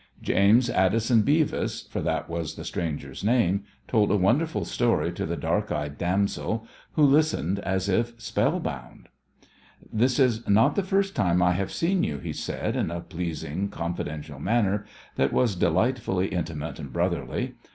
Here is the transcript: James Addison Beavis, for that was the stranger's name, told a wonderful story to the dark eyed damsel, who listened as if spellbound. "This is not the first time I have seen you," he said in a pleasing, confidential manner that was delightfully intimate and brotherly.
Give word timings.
James 0.23 0.67
Addison 0.67 1.21
Beavis, 1.21 1.87
for 1.87 2.01
that 2.01 2.27
was 2.27 2.55
the 2.55 2.63
stranger's 2.65 3.23
name, 3.23 3.65
told 3.87 4.09
a 4.09 4.15
wonderful 4.15 4.65
story 4.65 5.11
to 5.13 5.27
the 5.27 5.37
dark 5.37 5.71
eyed 5.71 5.99
damsel, 5.99 6.65
who 6.93 7.03
listened 7.03 7.59
as 7.59 7.87
if 7.87 8.19
spellbound. 8.19 9.09
"This 9.93 10.17
is 10.17 10.49
not 10.49 10.75
the 10.75 10.81
first 10.81 11.15
time 11.15 11.39
I 11.43 11.51
have 11.51 11.71
seen 11.71 12.03
you," 12.03 12.17
he 12.17 12.33
said 12.33 12.75
in 12.75 12.89
a 12.89 13.01
pleasing, 13.01 13.69
confidential 13.69 14.39
manner 14.39 14.87
that 15.17 15.31
was 15.31 15.55
delightfully 15.55 16.29
intimate 16.29 16.79
and 16.79 16.91
brotherly. 16.91 17.53